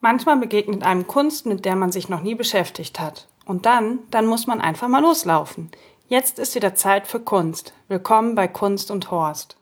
Manchmal 0.00 0.36
begegnet 0.36 0.84
einem 0.84 1.08
Kunst, 1.08 1.44
mit 1.44 1.64
der 1.64 1.74
man 1.74 1.90
sich 1.90 2.08
noch 2.08 2.20
nie 2.20 2.36
beschäftigt 2.36 3.00
hat. 3.00 3.26
Und 3.46 3.66
dann, 3.66 3.98
dann 4.12 4.26
muss 4.26 4.46
man 4.46 4.60
einfach 4.60 4.86
mal 4.86 5.02
loslaufen. 5.02 5.72
Jetzt 6.06 6.38
ist 6.38 6.54
wieder 6.54 6.76
Zeit 6.76 7.08
für 7.08 7.18
Kunst. 7.18 7.72
Willkommen 7.88 8.36
bei 8.36 8.46
Kunst 8.46 8.92
und 8.92 9.10
Horst. 9.10 9.56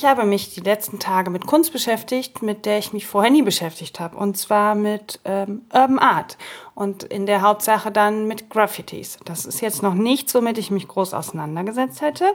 Ich 0.00 0.06
habe 0.06 0.24
mich 0.24 0.54
die 0.54 0.60
letzten 0.60 0.98
Tage 0.98 1.28
mit 1.28 1.46
Kunst 1.46 1.74
beschäftigt, 1.74 2.40
mit 2.40 2.64
der 2.64 2.78
ich 2.78 2.94
mich 2.94 3.06
vorher 3.06 3.30
nie 3.30 3.42
beschäftigt 3.42 4.00
habe. 4.00 4.16
Und 4.16 4.38
zwar 4.38 4.74
mit 4.74 5.20
ähm, 5.26 5.66
Urban 5.70 5.98
Art. 5.98 6.38
Und 6.74 7.02
in 7.02 7.26
der 7.26 7.42
Hauptsache 7.42 7.92
dann 7.92 8.26
mit 8.26 8.48
Graffitis. 8.48 9.18
Das 9.26 9.44
ist 9.44 9.60
jetzt 9.60 9.82
noch 9.82 9.92
nichts, 9.92 10.34
womit 10.34 10.56
ich 10.56 10.70
mich 10.70 10.88
groß 10.88 11.12
auseinandergesetzt 11.12 12.00
hätte. 12.00 12.32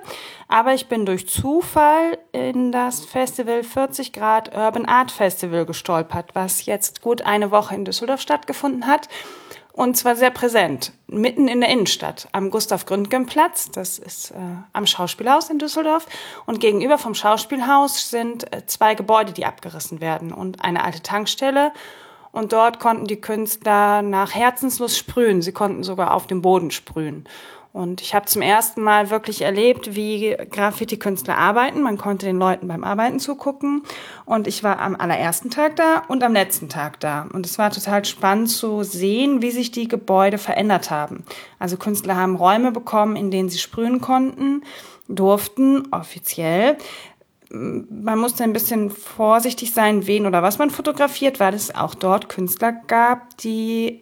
Aber 0.48 0.76
ich 0.76 0.90
bin 0.90 1.08
durch 1.08 1.28
Zufall 1.28 2.20
in 2.34 2.72
das 2.72 3.04
Festival 3.04 3.64
40 3.64 4.14
Grad 4.14 4.56
Urban 4.56 4.86
Art 4.86 5.10
Festival 5.10 5.66
gestolpert, 5.66 6.36
was 6.36 6.68
jetzt 6.68 7.02
gut 7.02 7.24
eine 7.24 7.50
Woche 7.50 7.74
in 7.74 7.84
Düsseldorf 7.84 8.22
stattgefunden 8.22 8.86
hat. 8.86 9.10
Und 9.76 9.98
zwar 9.98 10.16
sehr 10.16 10.32
präsent, 10.32 10.94
mitten 11.08 11.50
in 11.50 11.60
der 11.60 11.70
Innenstadt, 11.70 12.30
am 12.32 12.50
Gustav-Gründgen-Platz. 12.50 13.72
Das 13.72 14.00
ist 14.00 14.32
äh, 14.32 14.36
am 14.72 14.88
Schauspielhaus 14.88 15.50
in 15.50 15.60
Düsseldorf. 15.60 16.08
Und 16.46 16.62
gegenüber 16.62 16.98
vom 16.98 17.14
Schauspielhaus 17.14 18.10
sind 18.10 18.54
äh, 18.54 18.66
zwei 18.68 18.96
Gebäude, 18.96 19.34
die 19.34 19.46
abgerissen 19.46 20.00
werden 20.00 20.32
und 20.32 20.64
eine 20.64 20.82
alte 20.82 21.02
Tankstelle. 21.02 21.74
Und 22.36 22.52
dort 22.52 22.82
konnten 22.82 23.08
die 23.08 23.22
Künstler 23.22 24.02
nach 24.02 24.36
Herzenslust 24.36 24.98
sprühen. 24.98 25.42
Sie 25.42 25.54
konnten 25.54 25.84
sogar 25.84 26.14
auf 26.14 26.28
dem 26.28 26.42
Boden 26.42 26.70
sprühen. 26.70 27.24
Und 27.72 28.02
ich 28.02 28.14
habe 28.14 28.26
zum 28.26 28.42
ersten 28.42 28.82
Mal 28.82 29.10
wirklich 29.10 29.42
erlebt, 29.42 29.96
wie 29.96 30.36
Graffiti-Künstler 30.52 31.38
arbeiten. 31.38 31.82
Man 31.82 31.98
konnte 31.98 32.26
den 32.26 32.38
Leuten 32.38 32.68
beim 32.68 32.84
Arbeiten 32.84 33.22
zugucken. 33.22 33.84
Und 34.26 34.48
ich 34.48 34.66
war 34.66 34.80
am 34.80 34.98
allerersten 34.98 35.50
Tag 35.50 35.78
da 35.78 36.04
und 36.10 36.24
am 36.24 36.34
letzten 36.34 36.68
Tag 36.68 37.00
da. 37.00 37.26
Und 37.32 37.46
es 37.46 37.58
war 37.58 37.72
total 37.72 38.04
spannend 38.04 38.50
zu 38.50 38.84
sehen, 38.84 39.42
wie 39.42 39.52
sich 39.52 39.72
die 39.72 39.88
Gebäude 39.88 40.38
verändert 40.38 40.92
haben. 40.92 41.24
Also 41.58 41.78
Künstler 41.78 42.18
haben 42.18 42.36
Räume 42.36 42.74
bekommen, 42.74 43.16
in 43.16 43.32
denen 43.32 43.48
sie 43.48 43.60
sprühen 43.60 44.02
konnten, 44.02 44.62
durften 45.08 45.88
offiziell 45.92 46.76
man 47.52 48.20
musste 48.20 48.44
ein 48.44 48.54
bisschen 48.54 48.90
vorsichtig 48.90 49.74
sein, 49.74 50.08
wen 50.08 50.26
oder 50.26 50.42
was 50.42 50.58
man 50.58 50.70
fotografiert, 50.70 51.40
weil 51.40 51.54
es 51.54 51.74
auch 51.74 51.96
dort 51.96 52.30
Künstler 52.30 52.74
gab, 52.88 53.38
die 53.38 54.02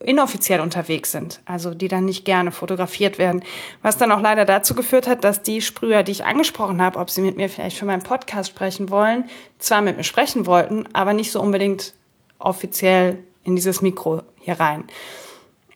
inoffiziell 0.00 0.60
unterwegs 0.60 1.10
sind, 1.10 1.40
also 1.44 1.74
die 1.74 1.88
dann 1.88 2.04
nicht 2.04 2.24
gerne 2.24 2.52
fotografiert 2.52 3.18
werden. 3.18 3.42
Was 3.82 3.96
dann 3.96 4.12
auch 4.12 4.20
leider 4.20 4.44
dazu 4.44 4.74
geführt 4.74 5.08
hat, 5.08 5.24
dass 5.24 5.42
die 5.42 5.60
Sprüher, 5.60 6.04
die 6.04 6.12
ich 6.12 6.24
angesprochen 6.24 6.80
habe, 6.80 6.98
ob 6.98 7.10
sie 7.10 7.22
mit 7.22 7.36
mir 7.36 7.48
vielleicht 7.48 7.78
für 7.78 7.84
meinen 7.84 8.02
Podcast 8.02 8.50
sprechen 8.50 8.90
wollen, 8.90 9.24
zwar 9.58 9.82
mit 9.82 9.96
mir 9.96 10.04
sprechen 10.04 10.46
wollten, 10.46 10.84
aber 10.92 11.12
nicht 11.12 11.32
so 11.32 11.40
unbedingt 11.40 11.94
offiziell 12.38 13.18
in 13.42 13.56
dieses 13.56 13.82
Mikro 13.82 14.22
hier 14.38 14.60
rein. 14.60 14.84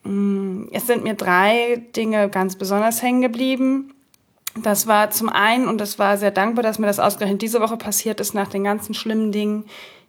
Mm, 0.05 0.65
es 0.73 0.87
sind 0.87 1.03
mir 1.03 1.15
drei 1.15 1.83
Dinge 1.97 2.29
ganz 2.29 2.57
besonders 2.57 3.03
hängen 3.03 3.23
geblieben. 3.23 3.92
Das 4.57 4.87
war 4.87 5.11
zum 5.11 5.29
einen, 5.29 5.67
und 5.67 5.81
das 5.81 5.99
war 5.99 6.19
sehr 6.19 6.31
dankbar, 6.31 6.63
dass 6.63 6.79
mir 6.79 6.87
das 6.87 7.01
ausgerechnet 7.01 7.41
diese 7.41 7.61
Woche 7.61 7.77
passiert 7.77 8.21
ist, 8.21 8.35
nach 8.35 8.49
den 8.49 8.65
ganzen 8.65 8.95
schlimmen 8.95 9.33
Dingen, 9.33 9.65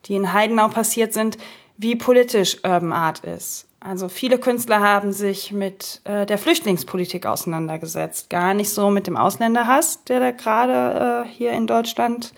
die 0.06 0.16
in 0.16 0.34
Heidenau 0.34 0.68
passiert 0.68 1.14
sind, 1.14 1.38
wie 1.78 1.96
politisch 1.96 2.58
Urban 2.64 2.92
Art 2.92 3.20
ist. 3.20 3.68
Also 3.80 4.08
viele 4.08 4.38
Künstler 4.38 4.80
haben 4.80 5.12
sich 5.12 5.52
mit 5.52 6.02
äh, 6.06 6.26
der 6.26 6.38
Flüchtlingspolitik 6.38 7.26
auseinandergesetzt, 7.26 8.30
gar 8.30 8.54
nicht 8.54 8.70
so 8.70 8.90
mit 8.90 9.08
dem 9.08 9.18
Ausländerhass, 9.18 10.04
der 10.06 10.20
da 10.20 10.32
gerade 10.32 11.26
äh, 11.26 11.30
hier 11.30 11.52
in 11.52 11.68
Deutschland 11.68 12.34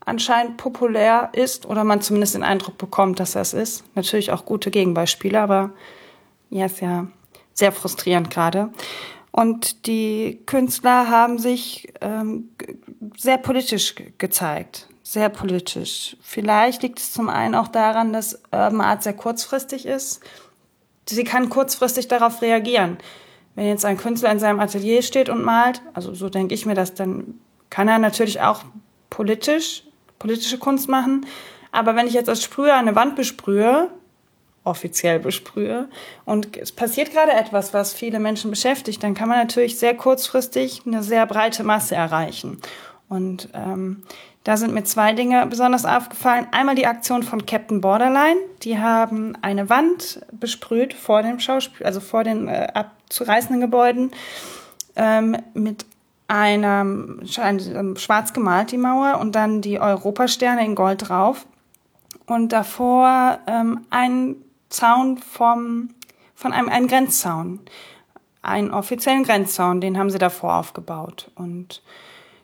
anscheinend 0.00 0.56
populär 0.56 1.28
ist 1.34 1.66
oder 1.66 1.84
man 1.84 2.00
zumindest 2.00 2.34
den 2.34 2.42
Eindruck 2.42 2.78
bekommt, 2.78 3.20
dass 3.20 3.32
das 3.32 3.52
ist. 3.52 3.84
Natürlich 3.94 4.32
auch 4.32 4.46
gute 4.46 4.70
Gegenbeispiele, 4.70 5.38
aber 5.38 5.70
ja, 6.48 6.64
ist 6.64 6.80
ja 6.80 7.06
sehr 7.52 7.72
frustrierend 7.72 8.30
gerade. 8.30 8.70
Und 9.38 9.86
die 9.86 10.40
Künstler 10.46 11.08
haben 11.08 11.38
sich 11.38 11.92
ähm, 12.00 12.50
sehr 13.16 13.38
politisch 13.38 13.94
gezeigt 14.18 14.88
sehr 15.10 15.30
politisch. 15.30 16.18
Vielleicht 16.20 16.82
liegt 16.82 16.98
es 16.98 17.12
zum 17.14 17.30
einen 17.30 17.54
auch 17.54 17.68
daran, 17.68 18.12
dass 18.12 18.42
Urban 18.52 18.82
Art 18.82 19.02
sehr 19.02 19.14
kurzfristig 19.14 19.86
ist. 19.86 20.20
Sie 21.08 21.24
kann 21.24 21.48
kurzfristig 21.48 22.08
darauf 22.08 22.42
reagieren. 22.42 22.98
Wenn 23.54 23.68
jetzt 23.68 23.86
ein 23.86 23.96
Künstler 23.96 24.30
in 24.30 24.38
seinem 24.38 24.60
Atelier 24.60 25.00
steht 25.00 25.30
und 25.30 25.42
malt, 25.42 25.80
also 25.94 26.12
so 26.12 26.28
denke 26.28 26.52
ich 26.52 26.66
mir 26.66 26.74
das, 26.74 26.92
dann 26.92 27.40
kann 27.70 27.88
er 27.88 27.98
natürlich 27.98 28.42
auch 28.42 28.64
politisch, 29.08 29.84
politische 30.18 30.58
Kunst 30.58 30.90
machen. 30.90 31.24
Aber 31.72 31.96
wenn 31.96 32.06
ich 32.06 32.12
jetzt 32.12 32.28
als 32.28 32.42
Sprüher 32.42 32.74
eine 32.74 32.94
Wand 32.94 33.16
besprühe, 33.16 33.88
offiziell 34.68 35.18
besprühe, 35.18 35.88
und 36.24 36.56
es 36.56 36.72
passiert 36.72 37.12
gerade 37.12 37.32
etwas, 37.32 37.74
was 37.74 37.92
viele 37.92 38.20
Menschen 38.20 38.50
beschäftigt, 38.50 39.02
dann 39.02 39.14
kann 39.14 39.28
man 39.28 39.38
natürlich 39.38 39.78
sehr 39.78 39.94
kurzfristig 39.94 40.82
eine 40.86 41.02
sehr 41.02 41.26
breite 41.26 41.64
Masse 41.64 41.94
erreichen. 41.94 42.60
Und 43.08 43.48
ähm, 43.54 44.02
da 44.44 44.56
sind 44.56 44.72
mir 44.72 44.84
zwei 44.84 45.12
Dinge 45.12 45.46
besonders 45.46 45.84
aufgefallen. 45.84 46.46
Einmal 46.52 46.74
die 46.74 46.86
Aktion 46.86 47.22
von 47.22 47.44
Captain 47.46 47.80
Borderline. 47.80 48.40
Die 48.62 48.78
haben 48.78 49.36
eine 49.42 49.68
Wand 49.68 50.20
besprüht 50.32 50.94
vor 50.94 51.22
dem 51.22 51.40
Schauspiel, 51.40 51.84
also 51.84 52.00
vor 52.00 52.24
den 52.24 52.48
äh, 52.48 52.68
abzureißenden 52.72 53.60
Gebäuden 53.60 54.10
ähm, 54.96 55.36
mit 55.54 55.84
einem 56.28 57.22
schwarz 57.24 58.34
gemalt 58.34 58.70
die 58.70 58.76
Mauer 58.76 59.18
und 59.18 59.34
dann 59.34 59.62
die 59.62 59.80
Europasterne 59.80 60.64
in 60.64 60.74
Gold 60.74 61.08
drauf 61.08 61.46
und 62.26 62.52
davor 62.52 63.38
ähm, 63.46 63.86
ein 63.88 64.36
Zaun 64.68 65.18
vom 65.18 65.90
von 66.38 66.52
einem 66.52 66.68
einen 66.68 66.86
Grenzzaun, 66.86 67.58
einen 68.42 68.70
offiziellen 68.70 69.24
Grenzzaun, 69.24 69.80
den 69.80 69.98
haben 69.98 70.08
sie 70.08 70.18
davor 70.18 70.54
aufgebaut. 70.54 71.32
Und 71.34 71.82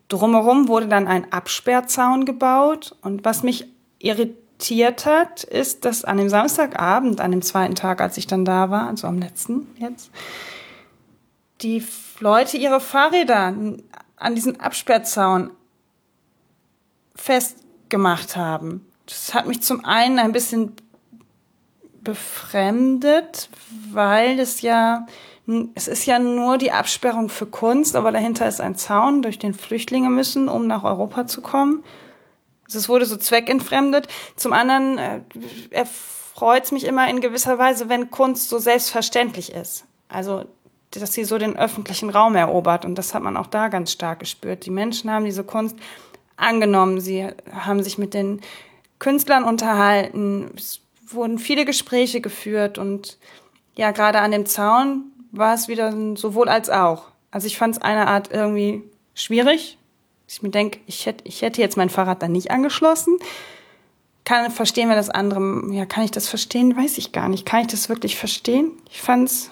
Drumherum 0.08 0.66
wurde 0.66 0.88
dann 0.88 1.06
ein 1.06 1.32
Absperrzaun 1.32 2.24
gebaut. 2.24 2.96
Und 3.02 3.24
was 3.24 3.44
mich 3.44 3.66
irritiert 4.00 5.06
hat, 5.06 5.44
ist, 5.44 5.84
dass 5.84 6.04
an 6.04 6.16
dem 6.16 6.28
Samstagabend, 6.28 7.20
an 7.20 7.30
dem 7.30 7.40
zweiten 7.40 7.76
Tag, 7.76 8.00
als 8.00 8.16
ich 8.16 8.26
dann 8.26 8.44
da 8.44 8.68
war, 8.68 8.88
also 8.88 9.06
am 9.06 9.20
letzten 9.20 9.68
jetzt, 9.78 10.10
die 11.62 11.86
Leute 12.18 12.56
ihre 12.56 12.80
Fahrräder 12.80 13.54
an 14.16 14.34
diesen 14.34 14.58
Absperrzaun 14.58 15.50
festgemacht 17.14 18.34
haben. 18.34 18.84
Das 19.06 19.34
hat 19.34 19.46
mich 19.46 19.62
zum 19.62 19.84
einen 19.84 20.18
ein 20.18 20.32
bisschen 20.32 20.72
befremdet, 22.04 23.48
weil 23.90 24.38
es 24.38 24.60
ja 24.60 25.06
es 25.74 25.88
ist 25.88 26.06
ja 26.06 26.18
nur 26.18 26.56
die 26.56 26.72
Absperrung 26.72 27.28
für 27.28 27.44
Kunst, 27.44 27.96
aber 27.96 28.12
dahinter 28.12 28.48
ist 28.48 28.62
ein 28.62 28.76
Zaun, 28.76 29.20
durch 29.20 29.38
den 29.38 29.52
Flüchtlinge 29.52 30.08
müssen, 30.08 30.48
um 30.48 30.66
nach 30.66 30.84
Europa 30.84 31.26
zu 31.26 31.42
kommen. 31.42 31.84
Also 32.64 32.78
es 32.78 32.88
wurde 32.88 33.04
so 33.04 33.16
zweckentfremdet. 33.16 34.08
Zum 34.36 34.54
anderen 34.54 34.96
äh, 34.96 35.20
erfreut 35.70 36.64
es 36.64 36.72
mich 36.72 36.84
immer 36.84 37.08
in 37.08 37.20
gewisser 37.20 37.58
Weise, 37.58 37.90
wenn 37.90 38.10
Kunst 38.10 38.48
so 38.48 38.58
selbstverständlich 38.58 39.52
ist. 39.52 39.84
Also 40.08 40.44
dass 41.00 41.12
sie 41.12 41.24
so 41.24 41.38
den 41.38 41.56
öffentlichen 41.56 42.10
Raum 42.10 42.36
erobert. 42.36 42.84
Und 42.84 42.96
das 42.96 43.14
hat 43.14 43.22
man 43.22 43.36
auch 43.36 43.48
da 43.48 43.68
ganz 43.68 43.92
stark 43.92 44.20
gespürt. 44.20 44.64
Die 44.64 44.70
Menschen 44.70 45.10
haben 45.10 45.24
diese 45.24 45.44
Kunst 45.44 45.76
angenommen. 46.36 47.00
Sie 47.00 47.28
haben 47.50 47.82
sich 47.82 47.98
mit 47.98 48.14
den 48.14 48.40
Künstlern 48.98 49.44
unterhalten. 49.44 50.52
Wurden 51.06 51.38
viele 51.38 51.64
Gespräche 51.64 52.20
geführt. 52.20 52.78
Und 52.78 53.18
ja, 53.76 53.90
gerade 53.90 54.20
an 54.20 54.30
dem 54.30 54.46
Zaun 54.46 55.12
war 55.32 55.54
es 55.54 55.68
wieder 55.68 55.92
sowohl 56.16 56.48
als 56.48 56.70
auch. 56.70 57.08
Also 57.30 57.46
ich 57.46 57.58
fand 57.58 57.76
es 57.76 57.82
eine 57.82 58.06
Art 58.06 58.30
irgendwie 58.32 58.82
schwierig. 59.14 59.78
Ich 60.28 60.42
mir 60.42 60.50
denke, 60.50 60.78
ich 60.86 61.06
hätte, 61.06 61.24
ich 61.26 61.42
hätte 61.42 61.60
jetzt 61.60 61.76
mein 61.76 61.90
Fahrrad 61.90 62.22
dann 62.22 62.32
nicht 62.32 62.50
angeschlossen. 62.50 63.18
Kann 64.24 64.50
verstehen, 64.50 64.88
wenn 64.88 64.96
das 64.96 65.10
andere, 65.10 65.70
ja, 65.72 65.84
kann 65.84 66.04
ich 66.04 66.10
das 66.10 66.28
verstehen? 66.28 66.76
Weiß 66.76 66.96
ich 66.96 67.12
gar 67.12 67.28
nicht. 67.28 67.44
Kann 67.44 67.60
ich 67.60 67.66
das 67.66 67.88
wirklich 67.88 68.16
verstehen? 68.16 68.72
Ich 68.90 69.02
fand's, 69.02 69.50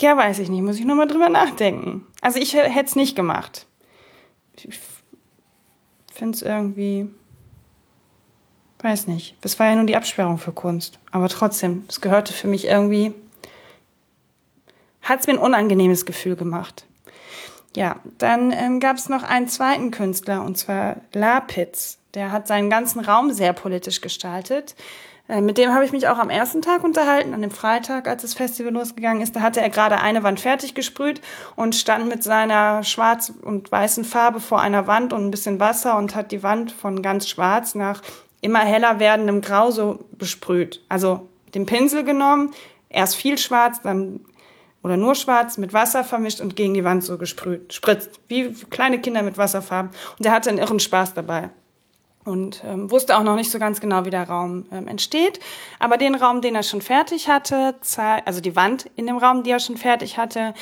ja, 0.00 0.16
weiß 0.16 0.40
ich 0.40 0.48
nicht. 0.48 0.62
Muss 0.62 0.78
ich 0.78 0.84
nochmal 0.84 1.06
drüber 1.06 1.28
nachdenken. 1.28 2.06
Also 2.20 2.40
ich 2.40 2.54
hätte 2.54 2.86
es 2.86 2.96
nicht 2.96 3.14
gemacht. 3.14 3.66
Ich 4.56 4.78
finde 6.12 6.34
es 6.34 6.42
irgendwie, 6.42 7.08
weiß 8.82 9.06
nicht. 9.06 9.36
Das 9.40 9.58
war 9.58 9.66
ja 9.66 9.74
nur 9.76 9.86
die 9.86 9.96
Absperrung 9.96 10.38
für 10.38 10.52
Kunst. 10.52 10.98
Aber 11.10 11.28
trotzdem, 11.28 11.84
es 11.88 12.00
gehörte 12.00 12.32
für 12.32 12.48
mich 12.48 12.66
irgendwie 12.66 13.14
hat 15.02 15.20
es 15.20 15.26
mir 15.26 15.34
ein 15.34 15.38
unangenehmes 15.38 16.06
Gefühl 16.06 16.36
gemacht. 16.36 16.86
Ja, 17.74 17.96
dann 18.18 18.52
ähm, 18.52 18.80
gab 18.80 18.96
es 18.96 19.08
noch 19.08 19.22
einen 19.22 19.48
zweiten 19.48 19.90
Künstler, 19.90 20.44
und 20.44 20.56
zwar 20.58 20.96
Lapitz. 21.12 21.98
Der 22.14 22.30
hat 22.30 22.46
seinen 22.46 22.70
ganzen 22.70 23.00
Raum 23.00 23.32
sehr 23.32 23.52
politisch 23.52 24.00
gestaltet. 24.00 24.76
Äh, 25.28 25.40
mit 25.40 25.56
dem 25.56 25.72
habe 25.72 25.84
ich 25.84 25.92
mich 25.92 26.06
auch 26.08 26.18
am 26.18 26.28
ersten 26.28 26.60
Tag 26.60 26.84
unterhalten, 26.84 27.32
an 27.32 27.40
dem 27.40 27.50
Freitag, 27.50 28.06
als 28.06 28.22
das 28.22 28.34
Festival 28.34 28.72
losgegangen 28.72 29.22
ist. 29.22 29.34
Da 29.34 29.40
hatte 29.40 29.60
er 29.60 29.70
gerade 29.70 30.00
eine 30.00 30.22
Wand 30.22 30.38
fertig 30.38 30.74
gesprüht 30.74 31.22
und 31.56 31.74
stand 31.74 32.08
mit 32.08 32.22
seiner 32.22 32.84
schwarz 32.84 33.32
und 33.42 33.72
weißen 33.72 34.04
Farbe 34.04 34.40
vor 34.40 34.60
einer 34.60 34.86
Wand 34.86 35.14
und 35.14 35.24
ein 35.24 35.30
bisschen 35.30 35.58
Wasser 35.58 35.96
und 35.96 36.14
hat 36.14 36.30
die 36.30 36.42
Wand 36.42 36.72
von 36.72 37.00
ganz 37.00 37.28
schwarz 37.28 37.74
nach 37.74 38.02
immer 38.42 38.58
heller 38.58 39.00
werdendem 39.00 39.40
Grau 39.40 39.70
so 39.70 40.04
besprüht. 40.12 40.84
Also 40.90 41.28
den 41.54 41.64
Pinsel 41.64 42.04
genommen, 42.04 42.52
erst 42.90 43.16
viel 43.16 43.38
schwarz, 43.38 43.80
dann 43.80 44.20
oder 44.82 44.96
nur 44.96 45.14
schwarz 45.14 45.58
mit 45.58 45.72
Wasser 45.72 46.04
vermischt 46.04 46.40
und 46.40 46.56
gegen 46.56 46.74
die 46.74 46.84
Wand 46.84 47.04
so 47.04 47.16
gesprüht, 47.16 47.72
spritzt, 47.72 48.20
wie 48.28 48.52
kleine 48.68 49.00
Kinder 49.00 49.22
mit 49.22 49.38
Wasserfarben. 49.38 49.92
Und 50.18 50.26
er 50.26 50.32
hatte 50.32 50.50
einen 50.50 50.58
irren 50.58 50.80
Spaß 50.80 51.14
dabei 51.14 51.50
und 52.24 52.62
ähm, 52.66 52.90
wusste 52.90 53.16
auch 53.16 53.22
noch 53.22 53.36
nicht 53.36 53.50
so 53.50 53.58
ganz 53.58 53.80
genau, 53.80 54.04
wie 54.04 54.10
der 54.10 54.28
Raum 54.28 54.66
ähm, 54.72 54.88
entsteht. 54.88 55.40
Aber 55.78 55.96
den 55.96 56.14
Raum, 56.14 56.40
den 56.40 56.54
er 56.54 56.62
schon 56.62 56.82
fertig 56.82 57.28
hatte, 57.28 57.76
also 58.24 58.40
die 58.40 58.56
Wand 58.56 58.90
in 58.96 59.06
dem 59.06 59.18
Raum, 59.18 59.44
die 59.44 59.50
er 59.50 59.60
schon 59.60 59.76
fertig 59.76 60.18
hatte, 60.18 60.54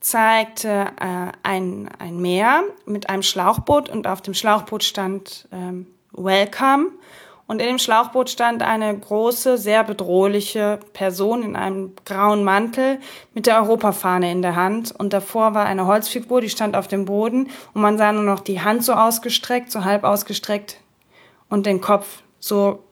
zeigte 0.00 0.86
äh, 1.00 1.32
ein, 1.42 1.90
ein 1.98 2.20
Meer 2.20 2.62
mit 2.86 3.08
einem 3.08 3.22
Schlauchboot 3.22 3.88
und 3.88 4.06
auf 4.06 4.22
dem 4.22 4.34
Schlauchboot 4.34 4.84
stand 4.84 5.48
ähm, 5.52 5.86
Welcome 6.22 6.92
und 7.48 7.60
in 7.60 7.66
dem 7.66 7.78
Schlauchboot 7.78 8.28
stand 8.28 8.62
eine 8.62 8.96
große, 8.96 9.56
sehr 9.56 9.82
bedrohliche 9.82 10.78
Person 10.92 11.42
in 11.42 11.56
einem 11.56 11.94
grauen 12.04 12.44
Mantel 12.44 12.98
mit 13.32 13.46
der 13.46 13.62
Europafahne 13.62 14.30
in 14.30 14.42
der 14.42 14.54
Hand. 14.54 14.92
Und 14.92 15.14
davor 15.14 15.54
war 15.54 15.64
eine 15.64 15.86
Holzfigur, 15.86 16.42
die 16.42 16.50
stand 16.50 16.76
auf 16.76 16.88
dem 16.88 17.06
Boden. 17.06 17.48
Und 17.72 17.80
man 17.80 17.96
sah 17.96 18.12
nur 18.12 18.22
noch 18.22 18.40
die 18.40 18.60
Hand 18.60 18.84
so 18.84 18.92
ausgestreckt, 18.92 19.72
so 19.72 19.84
halb 19.84 20.04
ausgestreckt 20.04 20.76
und 21.48 21.64
den 21.64 21.80
Kopf 21.80 22.22
so 22.38 22.84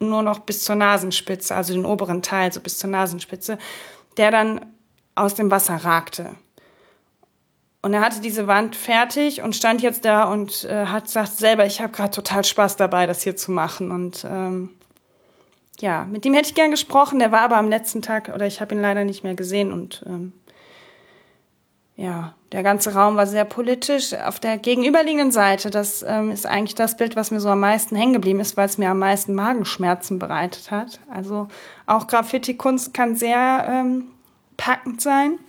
nur 0.00 0.22
noch 0.22 0.40
bis 0.40 0.64
zur 0.64 0.76
Nasenspitze, 0.76 1.54
also 1.54 1.72
den 1.72 1.86
oberen 1.86 2.20
Teil 2.20 2.52
so 2.52 2.60
bis 2.60 2.76
zur 2.76 2.90
Nasenspitze, 2.90 3.56
der 4.18 4.30
dann 4.30 4.66
aus 5.14 5.34
dem 5.34 5.50
Wasser 5.50 5.76
ragte. 5.76 6.34
Und 7.84 7.94
er 7.94 8.00
hatte 8.00 8.20
diese 8.20 8.46
Wand 8.46 8.76
fertig 8.76 9.42
und 9.42 9.56
stand 9.56 9.82
jetzt 9.82 10.04
da 10.04 10.24
und 10.24 10.64
äh, 10.64 10.86
hat 10.86 11.04
gesagt 11.04 11.32
selber, 11.32 11.66
ich 11.66 11.80
habe 11.80 11.92
gerade 11.92 12.12
total 12.12 12.44
Spaß 12.44 12.76
dabei, 12.76 13.06
das 13.06 13.22
hier 13.22 13.34
zu 13.34 13.50
machen. 13.50 13.90
Und 13.90 14.24
ähm, 14.24 14.70
ja, 15.80 16.04
mit 16.04 16.24
dem 16.24 16.32
hätte 16.32 16.48
ich 16.48 16.54
gern 16.54 16.70
gesprochen. 16.70 17.18
Der 17.18 17.32
war 17.32 17.40
aber 17.40 17.56
am 17.56 17.68
letzten 17.68 18.00
Tag, 18.00 18.30
oder 18.32 18.46
ich 18.46 18.60
habe 18.60 18.74
ihn 18.74 18.80
leider 18.80 19.04
nicht 19.04 19.24
mehr 19.24 19.34
gesehen. 19.34 19.72
Und 19.72 20.04
ähm, 20.06 20.32
ja, 21.96 22.34
der 22.52 22.62
ganze 22.62 22.94
Raum 22.94 23.16
war 23.16 23.26
sehr 23.26 23.44
politisch. 23.44 24.14
Auf 24.14 24.38
der 24.38 24.58
gegenüberliegenden 24.58 25.32
Seite, 25.32 25.70
das 25.70 26.04
ähm, 26.06 26.30
ist 26.30 26.46
eigentlich 26.46 26.76
das 26.76 26.96
Bild, 26.96 27.16
was 27.16 27.32
mir 27.32 27.40
so 27.40 27.48
am 27.48 27.60
meisten 27.60 27.96
hängen 27.96 28.12
geblieben 28.12 28.38
ist, 28.38 28.56
weil 28.56 28.66
es 28.66 28.78
mir 28.78 28.90
am 28.90 29.00
meisten 29.00 29.34
Magenschmerzen 29.34 30.20
bereitet 30.20 30.70
hat. 30.70 31.00
Also 31.10 31.48
auch 31.86 32.06
Graffiti-Kunst 32.06 32.94
kann 32.94 33.16
sehr 33.16 33.66
ähm, 33.68 34.04
packend 34.56 35.00
sein. 35.00 35.40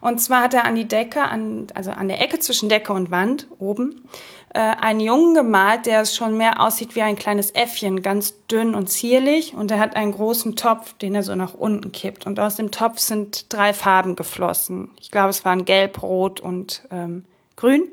Und 0.00 0.20
zwar 0.20 0.42
hat 0.42 0.54
er 0.54 0.64
an 0.64 0.74
die 0.74 0.88
Decke, 0.88 1.22
an, 1.22 1.66
also 1.74 1.90
an 1.90 2.08
der 2.08 2.20
Ecke 2.20 2.38
zwischen 2.38 2.68
Decke 2.68 2.92
und 2.92 3.10
Wand 3.10 3.46
oben, 3.58 4.08
äh, 4.54 4.58
einen 4.58 5.00
Jungen 5.00 5.34
gemalt, 5.34 5.86
der 5.86 6.04
schon 6.06 6.36
mehr 6.36 6.60
aussieht 6.60 6.96
wie 6.96 7.02
ein 7.02 7.16
kleines 7.16 7.50
Äffchen, 7.52 8.02
ganz 8.02 8.46
dünn 8.46 8.74
und 8.74 8.88
zierlich. 8.88 9.54
Und 9.54 9.70
er 9.70 9.78
hat 9.78 9.96
einen 9.96 10.12
großen 10.12 10.56
Topf, 10.56 10.94
den 10.94 11.14
er 11.14 11.22
so 11.22 11.34
nach 11.34 11.54
unten 11.54 11.92
kippt. 11.92 12.26
Und 12.26 12.40
aus 12.40 12.56
dem 12.56 12.70
Topf 12.70 12.98
sind 12.98 13.52
drei 13.52 13.72
Farben 13.72 14.16
geflossen. 14.16 14.90
Ich 15.00 15.10
glaube, 15.10 15.30
es 15.30 15.44
waren 15.44 15.64
gelb, 15.64 16.02
rot 16.02 16.40
und 16.40 16.82
ähm, 16.90 17.24
grün. 17.56 17.88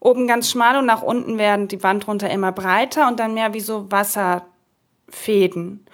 Oben 0.00 0.26
ganz 0.26 0.50
schmal 0.50 0.76
und 0.76 0.86
nach 0.86 1.02
unten 1.02 1.38
werden 1.38 1.68
die 1.68 1.82
Wand 1.82 2.06
runter 2.08 2.28
immer 2.28 2.52
breiter 2.52 3.08
und 3.08 3.20
dann 3.20 3.32
mehr 3.32 3.54
wie 3.54 3.60
so 3.60 3.90
Wasserfäden. 3.90 5.86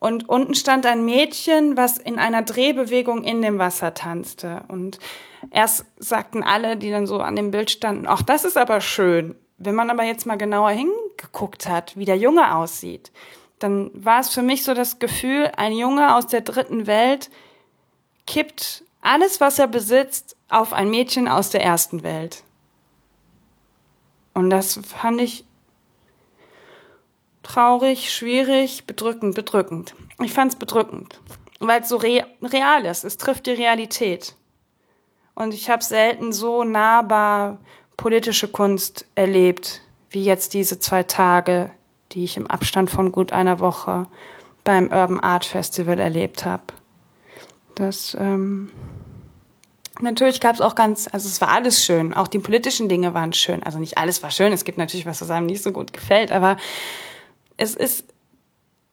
Und 0.00 0.28
unten 0.28 0.54
stand 0.54 0.86
ein 0.86 1.04
Mädchen, 1.04 1.76
was 1.76 1.98
in 1.98 2.18
einer 2.18 2.42
Drehbewegung 2.42 3.24
in 3.24 3.42
dem 3.42 3.58
Wasser 3.58 3.94
tanzte. 3.94 4.62
Und 4.68 4.98
erst 5.50 5.86
sagten 5.98 6.42
alle, 6.42 6.76
die 6.76 6.90
dann 6.90 7.06
so 7.06 7.18
an 7.20 7.36
dem 7.36 7.50
Bild 7.50 7.70
standen, 7.70 8.06
ach, 8.06 8.22
das 8.22 8.44
ist 8.44 8.56
aber 8.56 8.80
schön. 8.80 9.34
Wenn 9.56 9.74
man 9.74 9.90
aber 9.90 10.04
jetzt 10.04 10.24
mal 10.24 10.38
genauer 10.38 10.70
hingeguckt 10.70 11.68
hat, 11.68 11.96
wie 11.96 12.04
der 12.04 12.16
Junge 12.16 12.54
aussieht, 12.54 13.10
dann 13.58 13.90
war 13.92 14.20
es 14.20 14.28
für 14.28 14.42
mich 14.42 14.62
so 14.62 14.72
das 14.72 15.00
Gefühl, 15.00 15.50
ein 15.56 15.72
Junge 15.72 16.14
aus 16.14 16.28
der 16.28 16.42
dritten 16.42 16.86
Welt 16.86 17.28
kippt 18.26 18.84
alles, 19.00 19.40
was 19.40 19.58
er 19.58 19.66
besitzt, 19.66 20.36
auf 20.48 20.72
ein 20.72 20.90
Mädchen 20.90 21.28
aus 21.28 21.50
der 21.50 21.62
ersten 21.62 22.02
Welt. 22.02 22.44
Und 24.32 24.50
das 24.50 24.78
fand 24.86 25.20
ich 25.20 25.44
traurig, 27.48 28.12
schwierig, 28.12 28.84
bedrückend, 28.86 29.34
bedrückend. 29.34 29.94
Ich 30.22 30.32
fand 30.32 30.52
es 30.52 30.58
bedrückend, 30.58 31.20
weil 31.60 31.80
es 31.80 31.88
so 31.88 31.96
re 31.96 32.26
real 32.42 32.84
ist. 32.84 33.04
Es 33.04 33.16
trifft 33.16 33.46
die 33.46 33.52
Realität. 33.52 34.34
Und 35.34 35.54
ich 35.54 35.70
habe 35.70 35.82
selten 35.82 36.32
so 36.32 36.64
nahbar 36.64 37.58
politische 37.96 38.48
Kunst 38.48 39.06
erlebt, 39.14 39.80
wie 40.10 40.24
jetzt 40.24 40.52
diese 40.52 40.78
zwei 40.78 41.04
Tage, 41.04 41.70
die 42.12 42.24
ich 42.24 42.36
im 42.36 42.46
Abstand 42.46 42.90
von 42.90 43.12
gut 43.12 43.32
einer 43.32 43.60
Woche 43.60 44.06
beim 44.64 44.84
Urban 44.84 45.20
Art 45.20 45.44
Festival 45.44 45.98
erlebt 45.98 46.44
habe. 46.44 46.64
Das 47.76 48.16
ähm, 48.20 48.70
natürlich 50.00 50.40
gab 50.40 50.54
es 50.54 50.60
auch 50.60 50.74
ganz, 50.74 51.08
also 51.10 51.28
es 51.28 51.40
war 51.40 51.48
alles 51.48 51.82
schön, 51.82 52.12
auch 52.12 52.28
die 52.28 52.40
politischen 52.40 52.88
Dinge 52.88 53.14
waren 53.14 53.32
schön. 53.32 53.62
Also 53.62 53.78
nicht 53.78 53.96
alles 53.96 54.22
war 54.22 54.30
schön, 54.30 54.52
es 54.52 54.64
gibt 54.64 54.76
natürlich 54.76 55.06
was, 55.06 55.22
was 55.22 55.30
einem 55.30 55.46
nicht 55.46 55.62
so 55.62 55.72
gut 55.72 55.92
gefällt, 55.92 56.30
aber 56.30 56.58
es 57.58 57.74
ist 57.74 58.06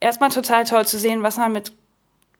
erstmal 0.01 0.29
total 0.29 0.65
toll 0.65 0.85
zu 0.85 1.00
sehen, 1.00 1.23
was 1.23 1.38
man 1.38 1.53
mit 1.53 1.71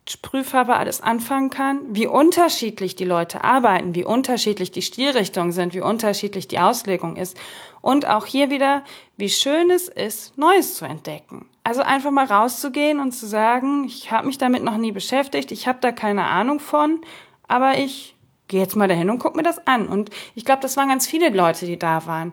Sprühfarbe 0.07 0.75
alles 0.75 1.01
anfangen 1.01 1.50
kann, 1.50 1.80
wie 1.89 2.06
unterschiedlich 2.06 2.95
die 2.95 3.06
Leute 3.06 3.44
arbeiten, 3.44 3.95
wie 3.95 4.04
unterschiedlich 4.04 4.72
die 4.72 4.83
Stilrichtungen 4.83 5.51
sind, 5.51 5.74
wie 5.74 5.81
unterschiedlich 5.81 6.48
die 6.48 6.60
Auslegung 6.60 7.16
ist. 7.16 7.38
Und 7.81 8.06
auch 8.07 8.25
hier 8.25 8.51
wieder, 8.51 8.83
wie 9.18 9.30
schön 9.30 9.72
es 9.72 9.88
ist, 9.88 10.38
Neues 10.38 10.75
zu 10.75 10.86
entdecken. 10.86 11.48
Also 11.63 11.81
einfach 11.81 12.12
mal 12.12 12.25
rauszugehen 12.25 13.00
und 13.00 13.13
zu 13.13 13.25
sagen, 13.25 13.86
ich 13.86 14.12
habe 14.12 14.28
mich 14.28 14.38
damit 14.38 14.63
noch 14.63 14.78
nie 14.78 14.92
beschäftigt, 14.92 15.51
ich 15.51 15.68
habe 15.68 15.80
da 15.81 15.92
keine 15.92 16.25
Ahnung 16.25 16.60
von, 16.60 17.01
aber 17.48 17.80
ich 17.80 18.16
gehe 18.48 18.62
jetzt 18.62 18.75
mal 18.75 18.88
dahin 18.88 19.10
und 19.10 19.18
guck 19.18 19.36
mir 19.36 19.44
das 19.44 19.66
an. 19.66 19.88
Und 19.88 20.12
ich 20.36 20.45
glaube, 20.45 20.62
das 20.62 20.78
waren 20.78 20.89
ganz 20.89 21.07
viele 21.07 21.30
Leute, 21.30 21.66
die 21.66 21.80
da 21.80 22.06
waren 22.06 22.31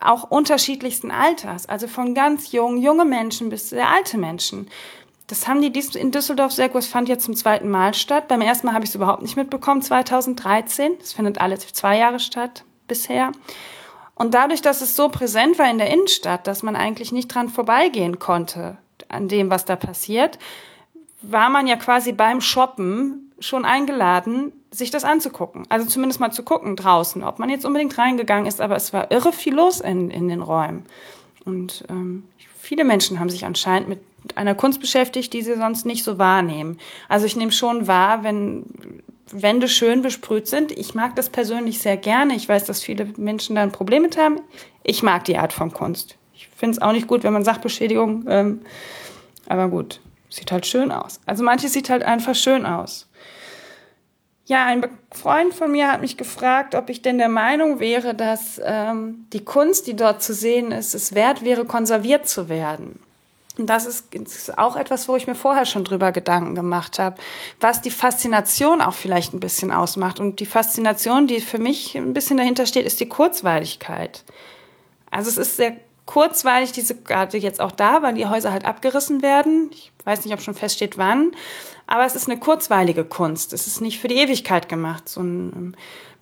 auch 0.00 0.30
unterschiedlichsten 0.30 1.10
Alters, 1.10 1.68
also 1.68 1.88
von 1.88 2.14
ganz 2.14 2.52
jung, 2.52 2.76
junge 2.76 3.04
Menschen 3.04 3.48
bis 3.48 3.70
sehr 3.70 3.88
alte 3.88 4.16
Menschen. 4.18 4.68
Das 5.26 5.46
haben 5.46 5.60
die 5.60 5.72
in 5.96 6.10
Düsseldorf 6.10 6.52
sehr 6.52 6.70
gut. 6.70 6.82
Es 6.82 6.88
fand 6.88 7.08
jetzt 7.08 7.24
zum 7.24 7.36
zweiten 7.36 7.68
Mal 7.68 7.92
statt. 7.92 8.28
Beim 8.28 8.40
ersten 8.40 8.66
Mal 8.66 8.72
habe 8.72 8.84
ich 8.84 8.90
es 8.90 8.94
überhaupt 8.94 9.22
nicht 9.22 9.36
mitbekommen, 9.36 9.82
2013. 9.82 10.92
Es 11.00 11.12
findet 11.12 11.38
alle 11.38 11.58
zwei 11.58 11.98
Jahre 11.98 12.18
statt 12.18 12.64
bisher. 12.86 13.32
Und 14.14 14.32
dadurch, 14.32 14.62
dass 14.62 14.80
es 14.80 14.96
so 14.96 15.10
präsent 15.10 15.58
war 15.58 15.70
in 15.70 15.78
der 15.78 15.90
Innenstadt, 15.90 16.46
dass 16.46 16.62
man 16.62 16.76
eigentlich 16.76 17.12
nicht 17.12 17.28
dran 17.28 17.50
vorbeigehen 17.50 18.18
konnte 18.18 18.78
an 19.08 19.28
dem, 19.28 19.50
was 19.50 19.66
da 19.66 19.76
passiert, 19.76 20.38
war 21.20 21.50
man 21.50 21.66
ja 21.66 21.76
quasi 21.76 22.12
beim 22.12 22.40
Shoppen 22.40 23.27
schon 23.40 23.64
eingeladen, 23.64 24.52
sich 24.70 24.90
das 24.90 25.04
anzugucken. 25.04 25.64
Also 25.68 25.86
zumindest 25.86 26.20
mal 26.20 26.30
zu 26.30 26.42
gucken 26.42 26.76
draußen, 26.76 27.22
ob 27.22 27.38
man 27.38 27.50
jetzt 27.50 27.64
unbedingt 27.64 27.96
reingegangen 27.96 28.46
ist, 28.46 28.60
aber 28.60 28.76
es 28.76 28.92
war 28.92 29.10
irre 29.10 29.32
viel 29.32 29.54
los 29.54 29.80
in, 29.80 30.10
in 30.10 30.28
den 30.28 30.42
Räumen. 30.42 30.84
Und 31.44 31.84
ähm, 31.88 32.24
viele 32.58 32.84
Menschen 32.84 33.20
haben 33.20 33.30
sich 33.30 33.44
anscheinend 33.44 33.88
mit 33.88 34.00
einer 34.34 34.54
Kunst 34.54 34.80
beschäftigt, 34.80 35.32
die 35.32 35.42
sie 35.42 35.54
sonst 35.54 35.86
nicht 35.86 36.04
so 36.04 36.18
wahrnehmen. 36.18 36.78
Also 37.08 37.26
ich 37.26 37.36
nehme 37.36 37.52
schon 37.52 37.86
wahr, 37.86 38.24
wenn 38.24 38.66
Wände 39.30 39.68
schön 39.68 40.02
besprüht 40.02 40.48
sind. 40.48 40.72
Ich 40.72 40.94
mag 40.94 41.16
das 41.16 41.30
persönlich 41.30 41.80
sehr 41.80 41.96
gerne. 41.96 42.34
Ich 42.34 42.48
weiß, 42.48 42.64
dass 42.64 42.82
viele 42.82 43.06
Menschen 43.16 43.56
da 43.56 43.62
ein 43.62 43.72
Problem 43.72 44.02
mit 44.02 44.18
haben. 44.18 44.40
Ich 44.82 45.02
mag 45.02 45.24
die 45.24 45.38
Art 45.38 45.52
von 45.52 45.72
Kunst. 45.72 46.16
Ich 46.34 46.48
finde 46.48 46.76
es 46.76 46.82
auch 46.82 46.92
nicht 46.92 47.06
gut, 47.06 47.24
wenn 47.24 47.32
man 47.32 47.44
Sachbeschädigung, 47.44 48.24
ähm, 48.28 48.60
aber 49.48 49.68
gut, 49.68 50.00
sieht 50.28 50.52
halt 50.52 50.66
schön 50.66 50.92
aus. 50.92 51.20
Also 51.26 51.42
manches 51.42 51.72
sieht 51.72 51.90
halt 51.90 52.02
einfach 52.02 52.34
schön 52.34 52.66
aus. 52.66 53.07
Ja, 54.48 54.64
ein 54.64 54.88
Freund 55.12 55.52
von 55.52 55.70
mir 55.70 55.92
hat 55.92 56.00
mich 56.00 56.16
gefragt, 56.16 56.74
ob 56.74 56.88
ich 56.88 57.02
denn 57.02 57.18
der 57.18 57.28
Meinung 57.28 57.80
wäre, 57.80 58.14
dass 58.14 58.58
ähm, 58.64 59.26
die 59.34 59.44
Kunst, 59.44 59.86
die 59.86 59.94
dort 59.94 60.22
zu 60.22 60.32
sehen 60.32 60.72
ist, 60.72 60.94
es 60.94 61.14
wert 61.14 61.44
wäre, 61.44 61.66
konserviert 61.66 62.26
zu 62.26 62.48
werden. 62.48 62.98
Und 63.58 63.66
das 63.66 63.84
ist, 63.84 64.14
ist 64.14 64.56
auch 64.56 64.76
etwas, 64.76 65.06
wo 65.06 65.16
ich 65.16 65.26
mir 65.26 65.34
vorher 65.34 65.66
schon 65.66 65.84
drüber 65.84 66.12
Gedanken 66.12 66.54
gemacht 66.54 66.98
habe, 66.98 67.16
was 67.60 67.82
die 67.82 67.90
Faszination 67.90 68.80
auch 68.80 68.94
vielleicht 68.94 69.34
ein 69.34 69.40
bisschen 69.40 69.70
ausmacht. 69.70 70.18
Und 70.18 70.40
die 70.40 70.46
Faszination, 70.46 71.26
die 71.26 71.40
für 71.40 71.58
mich 71.58 71.94
ein 71.94 72.14
bisschen 72.14 72.38
dahinter 72.38 72.64
steht, 72.64 72.86
ist 72.86 73.00
die 73.00 73.08
Kurzweiligkeit. 73.08 74.24
Also 75.10 75.28
es 75.28 75.36
ist 75.36 75.56
sehr 75.58 75.76
kurzweilig, 76.08 76.72
diese 76.72 76.94
gerade 76.94 77.36
jetzt 77.36 77.60
auch 77.60 77.70
da, 77.70 78.02
weil 78.02 78.14
die 78.14 78.26
Häuser 78.26 78.50
halt 78.50 78.64
abgerissen 78.64 79.20
werden. 79.20 79.68
Ich 79.72 79.92
weiß 80.04 80.24
nicht, 80.24 80.32
ob 80.32 80.40
schon 80.40 80.54
feststeht, 80.54 80.96
wann. 80.96 81.32
Aber 81.86 82.06
es 82.06 82.16
ist 82.16 82.30
eine 82.30 82.40
kurzweilige 82.40 83.04
Kunst. 83.04 83.52
Es 83.52 83.66
ist 83.66 83.82
nicht 83.82 84.00
für 84.00 84.08
die 84.08 84.16
Ewigkeit 84.16 84.70
gemacht. 84.70 85.06
So 85.06 85.20
ein, 85.20 85.52
ähm, 85.54 85.74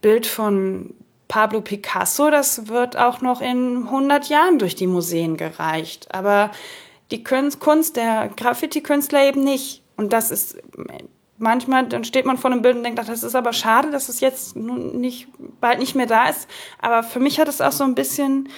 Bild 0.02 0.26
von 0.26 0.92
Pablo 1.28 1.60
Picasso, 1.60 2.30
das 2.30 2.68
wird 2.68 2.96
auch 2.96 3.20
noch 3.20 3.40
in 3.40 3.84
100 3.84 4.28
Jahren 4.28 4.58
durch 4.58 4.74
die 4.74 4.88
Museen 4.88 5.36
gereicht. 5.36 6.12
Aber 6.12 6.50
die 7.12 7.22
Kunst 7.22 7.96
der 7.96 8.28
Graffiti-Künstler 8.36 9.24
eben 9.24 9.44
nicht. 9.44 9.82
Und 9.96 10.12
das 10.12 10.32
ist 10.32 10.58
manchmal, 11.38 11.86
dann 11.86 12.04
steht 12.04 12.26
man 12.26 12.38
vor 12.38 12.50
einem 12.50 12.62
Bild 12.62 12.76
und 12.76 12.82
denkt, 12.82 12.98
ach, 13.00 13.06
das 13.06 13.22
ist 13.22 13.36
aber 13.36 13.52
schade, 13.52 13.92
dass 13.92 14.08
es 14.08 14.18
jetzt 14.18 14.56
nicht, 14.56 15.28
bald 15.60 15.78
nicht 15.78 15.94
mehr 15.94 16.06
da 16.06 16.28
ist. 16.28 16.48
Aber 16.80 17.04
für 17.04 17.20
mich 17.20 17.38
hat 17.38 17.48
es 17.48 17.60
auch 17.60 17.72
so 17.72 17.84
ein 17.84 17.94
bisschen 17.94 18.48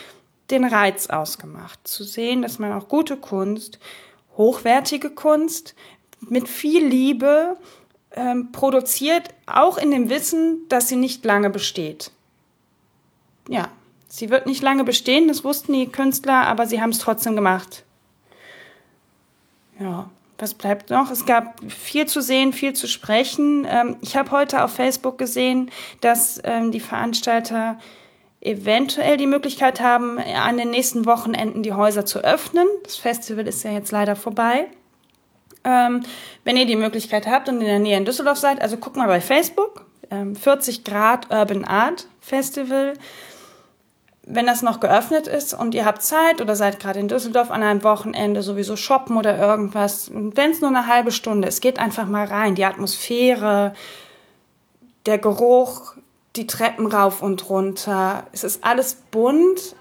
den 0.50 0.64
Reiz 0.64 1.08
ausgemacht, 1.08 1.86
zu 1.86 2.04
sehen, 2.04 2.42
dass 2.42 2.58
man 2.58 2.72
auch 2.72 2.88
gute 2.88 3.16
Kunst, 3.16 3.78
hochwertige 4.36 5.10
Kunst 5.10 5.74
mit 6.20 6.48
viel 6.48 6.86
Liebe 6.86 7.56
ähm, 8.12 8.50
produziert, 8.52 9.28
auch 9.46 9.78
in 9.78 9.90
dem 9.90 10.08
Wissen, 10.08 10.66
dass 10.68 10.88
sie 10.88 10.96
nicht 10.96 11.24
lange 11.24 11.50
besteht. 11.50 12.10
Ja, 13.48 13.68
sie 14.08 14.30
wird 14.30 14.46
nicht 14.46 14.62
lange 14.62 14.84
bestehen, 14.84 15.28
das 15.28 15.44
wussten 15.44 15.72
die 15.72 15.88
Künstler, 15.88 16.46
aber 16.46 16.66
sie 16.66 16.80
haben 16.80 16.90
es 16.90 16.98
trotzdem 16.98 17.36
gemacht. 17.36 17.84
Ja, 19.78 20.10
was 20.38 20.54
bleibt 20.54 20.90
noch? 20.90 21.10
Es 21.10 21.26
gab 21.26 21.60
viel 21.70 22.06
zu 22.06 22.20
sehen, 22.20 22.52
viel 22.52 22.72
zu 22.72 22.86
sprechen. 22.86 23.66
Ähm, 23.68 23.96
ich 24.00 24.16
habe 24.16 24.30
heute 24.30 24.64
auf 24.64 24.72
Facebook 24.72 25.18
gesehen, 25.18 25.70
dass 26.00 26.40
ähm, 26.44 26.72
die 26.72 26.80
Veranstalter 26.80 27.78
eventuell 28.40 29.16
die 29.16 29.26
Möglichkeit 29.26 29.80
haben, 29.80 30.18
an 30.18 30.56
den 30.56 30.70
nächsten 30.70 31.06
Wochenenden 31.06 31.62
die 31.62 31.72
Häuser 31.72 32.06
zu 32.06 32.20
öffnen. 32.20 32.66
Das 32.84 32.96
Festival 32.96 33.46
ist 33.46 33.64
ja 33.64 33.72
jetzt 33.72 33.90
leider 33.90 34.16
vorbei. 34.16 34.66
Ähm, 35.64 36.02
wenn 36.44 36.56
ihr 36.56 36.66
die 36.66 36.76
Möglichkeit 36.76 37.26
habt 37.26 37.48
und 37.48 37.60
in 37.60 37.66
der 37.66 37.80
Nähe 37.80 37.96
in 37.96 38.04
Düsseldorf 38.04 38.38
seid, 38.38 38.62
also 38.62 38.76
guckt 38.76 38.96
mal 38.96 39.08
bei 39.08 39.20
Facebook, 39.20 39.86
40 40.10 40.84
Grad 40.84 41.30
Urban 41.30 41.66
Art 41.66 42.06
Festival 42.20 42.94
wenn 44.30 44.46
das 44.46 44.62
noch 44.62 44.78
geöffnet 44.78 45.26
ist 45.26 45.54
und 45.54 45.74
ihr 45.74 45.86
habt 45.86 46.02
Zeit 46.02 46.42
oder 46.42 46.54
seid 46.54 46.78
gerade 46.78 47.00
in 47.00 47.08
Düsseldorf 47.08 47.50
an 47.50 47.62
einem 47.62 47.82
Wochenende 47.82 48.42
sowieso 48.42 48.76
shoppen 48.76 49.16
oder 49.16 49.38
irgendwas, 49.38 50.10
wenn 50.12 50.50
es 50.50 50.60
nur 50.60 50.68
eine 50.68 50.86
halbe 50.86 51.12
Stunde 51.12 51.48
ist, 51.48 51.62
geht 51.62 51.78
einfach 51.78 52.06
mal 52.06 52.26
rein. 52.26 52.54
Die 52.54 52.66
Atmosphäre, 52.66 53.72
der 55.06 55.16
Geruch, 55.16 55.94
die 56.38 56.46
Treppen 56.46 56.86
rauf 56.86 57.20
und 57.20 57.50
runter. 57.50 58.24
Es 58.32 58.44
ist 58.44 58.64
alles 58.64 58.94
bunt, 59.10 59.76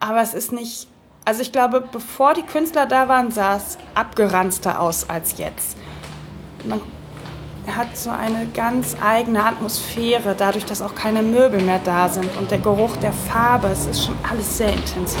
aber 0.00 0.22
es 0.22 0.34
ist 0.34 0.50
nicht. 0.52 0.88
Also 1.24 1.42
ich 1.42 1.52
glaube, 1.52 1.84
bevor 1.92 2.34
die 2.34 2.42
Künstler 2.42 2.86
da 2.86 3.08
waren, 3.08 3.30
sah 3.30 3.56
es 3.56 3.76
abgeranzter 3.94 4.80
aus 4.80 5.08
als 5.08 5.36
jetzt. 5.38 5.76
Man 6.64 6.80
hat 7.66 7.96
so 7.96 8.10
eine 8.10 8.46
ganz 8.54 8.96
eigene 9.00 9.44
Atmosphäre, 9.44 10.34
dadurch, 10.36 10.64
dass 10.64 10.82
auch 10.82 10.94
keine 10.94 11.22
Möbel 11.22 11.60
mehr 11.60 11.80
da 11.84 12.08
sind 12.08 12.34
und 12.38 12.50
der 12.50 12.58
Geruch 12.58 12.96
der 12.96 13.12
Farbe, 13.12 13.68
es 13.68 13.86
ist 13.86 14.06
schon 14.06 14.16
alles 14.28 14.58
sehr 14.58 14.72
intensiv. 14.72 15.20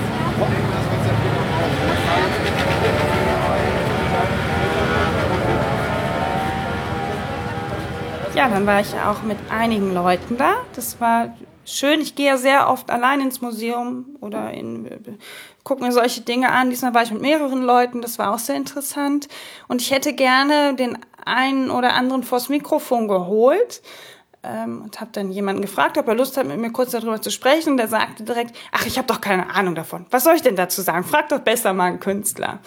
Ja, 8.33 8.47
dann 8.47 8.65
war 8.65 8.79
ich 8.79 8.93
ja 8.93 9.11
auch 9.11 9.23
mit 9.23 9.37
einigen 9.49 9.93
Leuten 9.93 10.37
da. 10.37 10.53
Das 10.73 11.01
war 11.01 11.35
schön. 11.65 11.99
Ich 11.99 12.15
gehe 12.15 12.27
ja 12.27 12.37
sehr 12.37 12.69
oft 12.69 12.89
allein 12.89 13.19
ins 13.19 13.41
Museum 13.41 14.05
oder 14.21 14.51
in, 14.51 14.89
gucke 15.65 15.83
mir 15.83 15.91
solche 15.91 16.21
Dinge 16.21 16.49
an. 16.49 16.69
Diesmal 16.69 16.93
war 16.93 17.03
ich 17.03 17.11
mit 17.11 17.21
mehreren 17.21 17.61
Leuten. 17.61 18.01
Das 18.01 18.19
war 18.19 18.33
auch 18.33 18.39
sehr 18.39 18.55
interessant. 18.55 19.27
Und 19.67 19.81
ich 19.81 19.91
hätte 19.91 20.13
gerne 20.13 20.75
den 20.75 20.97
einen 21.25 21.69
oder 21.69 21.93
anderen 21.93 22.23
vors 22.23 22.47
Mikrofon 22.47 23.09
geholt. 23.09 23.81
Ähm, 24.43 24.83
und 24.83 25.01
habe 25.01 25.11
dann 25.11 25.31
jemanden 25.31 25.61
gefragt, 25.61 25.97
ob 25.97 26.07
er 26.07 26.15
Lust 26.15 26.37
hat, 26.37 26.47
mit 26.47 26.57
mir 26.57 26.71
kurz 26.71 26.91
darüber 26.91 27.21
zu 27.21 27.31
sprechen. 27.31 27.71
Und 27.71 27.77
der 27.77 27.89
sagte 27.89 28.23
direkt, 28.23 28.55
ach, 28.71 28.85
ich 28.85 28.97
habe 28.97 29.07
doch 29.07 29.19
keine 29.19 29.53
Ahnung 29.53 29.75
davon. 29.75 30.05
Was 30.09 30.23
soll 30.23 30.35
ich 30.35 30.41
denn 30.41 30.55
dazu 30.55 30.81
sagen? 30.81 31.03
Frag 31.03 31.27
doch 31.29 31.39
besser 31.39 31.73
mal 31.73 31.85
einen 31.85 31.99
Künstler. 31.99 32.59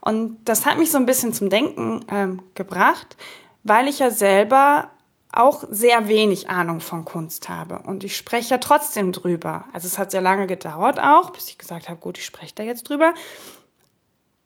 Und 0.00 0.38
das 0.46 0.64
hat 0.64 0.78
mich 0.78 0.90
so 0.90 0.96
ein 0.96 1.06
bisschen 1.06 1.34
zum 1.34 1.50
Denken 1.50 2.06
ähm, 2.10 2.42
gebracht, 2.54 3.18
weil 3.64 3.86
ich 3.86 3.98
ja 3.98 4.10
selber 4.10 4.90
auch 5.32 5.64
sehr 5.70 6.08
wenig 6.08 6.48
Ahnung 6.48 6.80
von 6.80 7.04
Kunst 7.04 7.48
habe. 7.48 7.80
Und 7.80 8.04
ich 8.04 8.16
spreche 8.16 8.50
ja 8.50 8.58
trotzdem 8.58 9.12
drüber. 9.12 9.64
Also 9.72 9.86
es 9.86 9.98
hat 9.98 10.10
sehr 10.10 10.20
lange 10.20 10.46
gedauert 10.46 10.98
auch, 11.00 11.30
bis 11.30 11.48
ich 11.48 11.58
gesagt 11.58 11.88
habe, 11.88 12.00
gut, 12.00 12.18
ich 12.18 12.24
spreche 12.24 12.54
da 12.54 12.62
jetzt 12.62 12.88
drüber. 12.88 13.14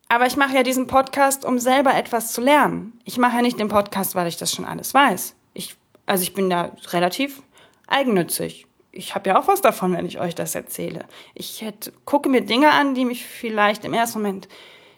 Aber 0.08 0.26
ich 0.26 0.36
mache 0.36 0.54
ja 0.54 0.62
diesen 0.62 0.86
Podcast, 0.86 1.44
um 1.44 1.58
selber 1.58 1.94
etwas 1.94 2.32
zu 2.32 2.40
lernen. 2.40 3.00
Ich 3.04 3.18
mache 3.18 3.36
ja 3.36 3.42
nicht 3.42 3.58
den 3.58 3.68
Podcast, 3.68 4.14
weil 4.14 4.26
ich 4.26 4.36
das 4.36 4.52
schon 4.52 4.66
alles 4.66 4.92
weiß. 4.92 5.34
Ich, 5.54 5.76
also 6.06 6.22
ich 6.22 6.34
bin 6.34 6.50
da 6.50 6.72
relativ 6.90 7.42
eigennützig. 7.86 8.66
Ich 8.92 9.14
habe 9.14 9.30
ja 9.30 9.40
auch 9.40 9.48
was 9.48 9.60
davon, 9.60 9.92
wenn 9.94 10.06
ich 10.06 10.20
euch 10.20 10.34
das 10.34 10.54
erzähle. 10.54 11.06
Ich 11.34 11.62
hätte, 11.62 11.92
gucke 12.04 12.28
mir 12.28 12.42
Dinge 12.42 12.70
an, 12.70 12.94
die 12.94 13.04
mich 13.04 13.24
vielleicht 13.26 13.84
im 13.84 13.94
ersten 13.94 14.20
Moment 14.20 14.48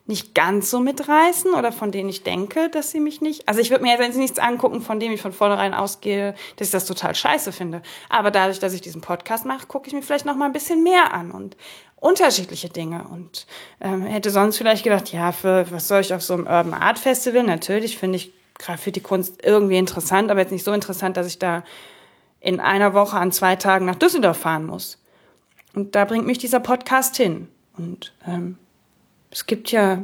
nicht 0.07 0.35
ganz 0.35 0.71
so 0.71 0.79
mitreißen 0.79 1.53
oder 1.55 1.73
von 1.73 1.91
denen 1.91 2.09
ich 2.09 2.23
denke, 2.23 2.71
dass 2.71 2.91
sie 2.91 3.01
mich 3.01 3.21
nicht. 3.21 3.49
Also 3.49 3.61
ich 3.61 3.71
würde 3.71 3.83
mir 3.83 3.99
jetzt 3.99 4.17
nichts 4.17 4.39
angucken, 4.39 4.81
von 4.81 5.01
dem 5.01 5.13
ich 5.13 5.21
von 5.21 5.33
vornherein 5.33 5.75
ausgehe, 5.75 6.35
dass 6.57 6.69
ich 6.69 6.73
das 6.73 6.87
total 6.87 7.15
scheiße 7.15 7.51
finde. 7.53 7.83
Aber 8.09 8.31
dadurch, 8.31 8.61
dass 8.61 8.73
ich 8.73 8.81
diesen 8.81 9.01
Podcast 9.01 9.45
mache, 9.45 9.67
gucke 9.67 9.89
ich 9.89 9.95
mir 9.95 10.03
vielleicht 10.03 10.25
noch 10.25 10.37
mal 10.37 10.47
ein 10.47 10.53
bisschen 10.53 10.83
mehr 10.85 11.13
an 11.13 11.33
und 11.33 11.57
unterschiedliche 11.97 12.69
Dinge. 12.69 13.07
Und 13.09 13.47
ähm, 13.81 14.03
hätte 14.03 14.31
sonst 14.31 14.59
vielleicht 14.59 14.85
gedacht, 14.85 15.13
ja, 15.13 15.33
für 15.33 15.71
was 15.71 15.89
soll 15.89 16.01
ich 16.01 16.15
auf 16.15 16.23
so 16.23 16.35
einem 16.35 16.47
Urban 16.47 16.75
Art 16.75 16.99
Festival? 16.99 17.43
Natürlich 17.43 17.99
finde 17.99 18.17
ich 18.17 18.33
Graffiti-Kunst 18.59 19.45
irgendwie 19.45 19.77
interessant, 19.77 20.31
aber 20.31 20.41
jetzt 20.41 20.53
nicht 20.53 20.65
so 20.65 20.73
interessant, 20.73 21.17
dass 21.17 21.27
ich 21.27 21.39
da 21.39 21.65
in 22.41 22.61
einer 22.61 22.95
Woche 22.95 23.17
an 23.17 23.33
zwei 23.33 23.57
Tagen 23.57 23.87
nach 23.87 23.97
Düsseldorf 23.97 24.37
fahren 24.39 24.67
muss. 24.67 24.99
Und 25.75 25.95
da 25.97 26.05
bringt 26.05 26.27
mich 26.27 26.39
dieser 26.39 26.61
Podcast 26.61 27.17
hin. 27.17 27.49
Und 27.77 28.15
ähm, 28.27 28.57
es 29.37 29.45
gibt 29.45 29.71
ja, 29.71 30.03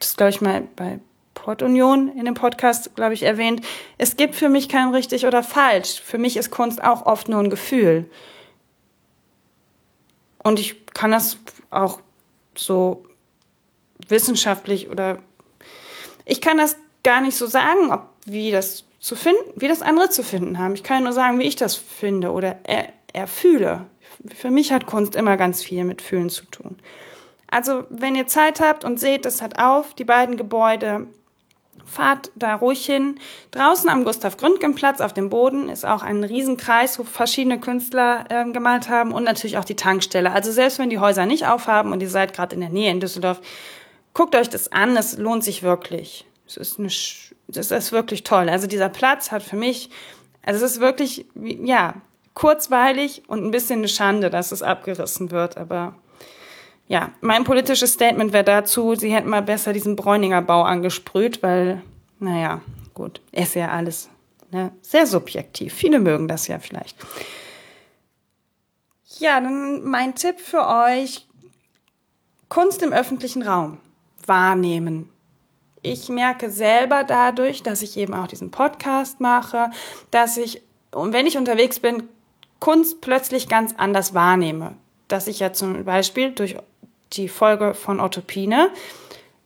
das 0.00 0.16
glaube 0.16 0.30
ich 0.30 0.40
mal 0.40 0.66
bei 0.76 0.98
Port 1.34 1.60
Union 1.60 2.08
in 2.16 2.24
dem 2.24 2.32
Podcast, 2.32 2.96
glaube 2.96 3.12
ich, 3.12 3.22
erwähnt, 3.22 3.60
es 3.98 4.16
gibt 4.16 4.34
für 4.34 4.48
mich 4.48 4.70
kein 4.70 4.94
richtig 4.94 5.26
oder 5.26 5.42
falsch. 5.42 6.00
Für 6.00 6.16
mich 6.16 6.38
ist 6.38 6.50
Kunst 6.50 6.82
auch 6.82 7.04
oft 7.04 7.28
nur 7.28 7.40
ein 7.40 7.50
Gefühl. 7.50 8.08
Und 10.42 10.58
ich 10.58 10.86
kann 10.86 11.10
das 11.10 11.36
auch 11.68 12.00
so 12.56 13.04
wissenschaftlich 14.08 14.88
oder 14.88 15.18
ich 16.24 16.40
kann 16.40 16.56
das 16.56 16.78
gar 17.02 17.20
nicht 17.20 17.36
so 17.36 17.46
sagen, 17.46 17.92
ob 17.92 18.08
wie 18.24 18.52
das 18.52 18.84
zu 19.00 19.16
finden, 19.16 19.52
wie 19.56 19.68
das 19.68 19.82
andere 19.82 20.08
zu 20.08 20.22
finden 20.22 20.58
haben. 20.58 20.72
Ich 20.72 20.82
kann 20.82 21.02
nur 21.02 21.12
sagen, 21.12 21.38
wie 21.38 21.46
ich 21.46 21.56
das 21.56 21.74
finde 21.74 22.32
oder 22.32 22.58
er, 22.64 22.88
erfühle. 23.12 23.84
Für 24.34 24.50
mich 24.50 24.72
hat 24.72 24.86
Kunst 24.86 25.14
immer 25.14 25.36
ganz 25.36 25.62
viel 25.62 25.84
mit 25.84 26.00
Fühlen 26.00 26.30
zu 26.30 26.46
tun. 26.46 26.78
Also, 27.48 27.84
wenn 27.90 28.14
ihr 28.14 28.26
Zeit 28.26 28.60
habt 28.60 28.84
und 28.84 28.98
seht, 28.98 29.24
das 29.24 29.40
hat 29.40 29.58
auf, 29.58 29.94
die 29.94 30.04
beiden 30.04 30.36
Gebäude, 30.36 31.06
fahrt 31.86 32.30
da 32.34 32.56
ruhig 32.56 32.84
hin. 32.84 33.18
Draußen 33.52 33.88
am 33.88 34.04
Gustav-Gründgen-Platz 34.04 35.00
auf 35.00 35.12
dem 35.14 35.30
Boden 35.30 35.68
ist 35.68 35.86
auch 35.86 36.02
ein 36.02 36.24
Riesenkreis, 36.24 36.98
wo 36.98 37.04
verschiedene 37.04 37.60
Künstler 37.60 38.24
äh, 38.28 38.50
gemalt 38.50 38.88
haben 38.88 39.12
und 39.12 39.24
natürlich 39.24 39.56
auch 39.56 39.64
die 39.64 39.76
Tankstelle. 39.76 40.32
Also 40.32 40.50
selbst 40.50 40.78
wenn 40.78 40.90
die 40.90 40.98
Häuser 40.98 41.26
nicht 41.26 41.46
aufhaben 41.46 41.92
und 41.92 42.02
ihr 42.02 42.10
seid 42.10 42.34
gerade 42.34 42.54
in 42.54 42.60
der 42.60 42.70
Nähe 42.70 42.90
in 42.90 43.00
Düsseldorf, 43.00 43.40
guckt 44.12 44.34
euch 44.34 44.50
das 44.50 44.72
an, 44.72 44.96
es 44.96 45.16
lohnt 45.16 45.44
sich 45.44 45.62
wirklich. 45.62 46.26
Es 46.46 46.56
ist, 46.56 46.78
eine, 46.78 46.88
es 46.88 47.70
ist 47.70 47.92
wirklich 47.92 48.24
toll. 48.24 48.48
Also 48.48 48.66
dieser 48.66 48.88
Platz 48.88 49.30
hat 49.30 49.42
für 49.42 49.56
mich, 49.56 49.90
also 50.44 50.64
es 50.64 50.72
ist 50.72 50.80
wirklich, 50.80 51.26
ja, 51.34 51.94
kurzweilig 52.34 53.22
und 53.28 53.44
ein 53.44 53.50
bisschen 53.50 53.80
eine 53.80 53.88
Schande, 53.88 54.28
dass 54.28 54.52
es 54.52 54.62
abgerissen 54.62 55.30
wird, 55.30 55.56
aber 55.56 55.94
ja, 56.88 57.10
mein 57.20 57.44
politisches 57.44 57.92
Statement 57.92 58.32
wäre 58.32 58.44
dazu, 58.44 58.94
sie 58.94 59.12
hätten 59.12 59.28
mal 59.28 59.42
besser 59.42 59.72
diesen 59.72 59.96
Bräuninger 59.96 60.42
Bau 60.42 60.62
angesprüht, 60.62 61.42
weil, 61.42 61.82
naja, 62.18 62.60
gut, 62.94 63.20
ist 63.32 63.54
ja 63.54 63.70
alles 63.70 64.08
Ne? 64.50 64.72
Sehr 64.80 65.06
subjektiv. 65.06 65.74
Viele 65.74 65.98
mögen 65.98 66.28
das 66.28 66.48
ja 66.48 66.58
vielleicht. 66.58 66.96
Ja, 69.18 69.40
dann 69.40 69.84
mein 69.84 70.14
Tipp 70.14 70.40
für 70.40 70.66
euch. 70.66 71.26
Kunst 72.48 72.82
im 72.82 72.92
öffentlichen 72.92 73.42
Raum 73.42 73.78
wahrnehmen. 74.24 75.10
Ich 75.82 76.08
merke 76.08 76.50
selber 76.50 77.02
dadurch, 77.04 77.62
dass 77.62 77.82
ich 77.82 77.96
eben 77.96 78.14
auch 78.14 78.28
diesen 78.28 78.50
Podcast 78.50 79.20
mache, 79.20 79.70
dass 80.10 80.36
ich, 80.36 80.62
und 80.92 81.12
wenn 81.12 81.26
ich 81.26 81.36
unterwegs 81.36 81.80
bin, 81.80 82.08
Kunst 82.60 83.00
plötzlich 83.00 83.48
ganz 83.48 83.74
anders 83.76 84.14
wahrnehme. 84.14 84.76
Dass 85.08 85.26
ich 85.26 85.40
ja 85.40 85.52
zum 85.52 85.84
Beispiel 85.84 86.32
durch 86.32 86.56
die 87.12 87.28
Folge 87.28 87.74
von 87.74 88.00
Otto 88.00 88.20
Pine 88.20 88.70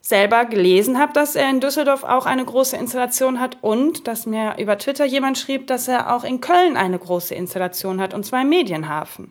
selber 0.00 0.44
gelesen 0.44 0.98
habe, 0.98 1.12
dass 1.12 1.36
er 1.36 1.48
in 1.48 1.60
Düsseldorf 1.60 2.04
auch 2.04 2.26
eine 2.26 2.44
große 2.44 2.76
Installation 2.76 3.38
hat 3.38 3.58
und 3.60 4.08
dass 4.08 4.26
mir 4.26 4.56
über 4.58 4.76
Twitter 4.76 5.04
jemand 5.04 5.38
schrieb, 5.38 5.66
dass 5.66 5.88
er 5.88 6.14
auch 6.14 6.24
in 6.24 6.40
Köln 6.40 6.76
eine 6.76 6.98
große 6.98 7.34
Installation 7.34 8.00
hat 8.00 8.12
und 8.12 8.24
zwar 8.24 8.42
im 8.42 8.48
Medienhafen. 8.48 9.28